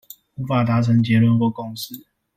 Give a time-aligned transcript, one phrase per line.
[0.35, 2.07] 無法達成結論或共識